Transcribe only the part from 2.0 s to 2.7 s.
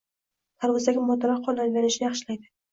yaxshilaydi.